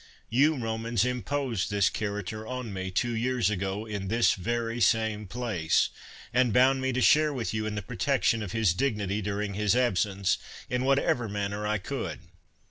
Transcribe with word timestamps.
You, 0.31 0.55
Eomans, 0.55 1.05
imposed 1.05 1.69
this 1.69 1.91
character 1.91 2.47
on 2.47 2.73
me, 2.73 2.89
two 2.89 3.15
years 3.15 3.51
ago, 3.51 3.85
in 3.85 4.07
this 4.07 4.33
very 4.33 4.81
same 4.81 5.27
place, 5.27 5.89
and 6.33 6.51
bound 6.51 6.81
me 6.81 6.91
to 6.93 7.01
share 7.01 7.31
with 7.31 7.53
you 7.53 7.67
in 7.67 7.75
the 7.75 7.83
protection 7.83 8.41
of 8.41 8.51
his 8.51 8.73
dignity 8.73 9.21
during 9.21 9.53
his 9.53 9.75
absence, 9.75 10.39
in 10.71 10.85
whatever 10.85 11.29
manner 11.29 11.67
I 11.67 11.77
could. 11.77 12.21